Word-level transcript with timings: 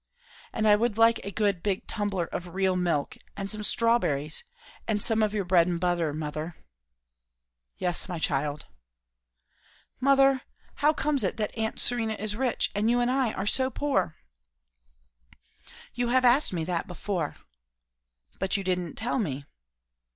"And 0.51 0.67
I 0.67 0.75
would 0.75 0.97
like 0.97 1.23
a 1.23 1.29
good 1.29 1.61
big 1.61 1.85
tumbler 1.85 2.25
of 2.25 2.55
real 2.55 2.75
milk, 2.75 3.17
and 3.37 3.47
some 3.51 3.61
strawberries, 3.61 4.43
and 4.87 4.99
some 4.99 5.21
of 5.21 5.31
your 5.31 5.45
bread 5.45 5.67
and 5.67 5.79
butter, 5.79 6.11
mother." 6.11 6.55
"Yes, 7.77 8.09
my 8.09 8.17
child." 8.17 8.65
"Mother, 9.99 10.41
how 10.77 10.91
comes 10.91 11.23
it 11.23 11.37
that 11.37 11.55
aunt 11.55 11.79
Serena 11.79 12.15
is 12.15 12.35
rich, 12.35 12.71
and 12.73 12.89
you 12.89 12.99
and 12.99 13.11
I 13.11 13.33
are 13.33 13.45
so 13.45 13.69
poor?" 13.69 14.15
"You 15.93 16.07
have 16.07 16.25
asked 16.25 16.51
me 16.51 16.63
that 16.63 16.87
before." 16.87 17.35
"But 18.39 18.57
you 18.57 18.63
didn't 18.63 18.95
tell 18.95 19.19
me." 19.19 19.45